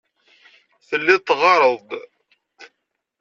Telliḍ 0.87 1.19
teɣɣareḍ-d. 1.21 1.91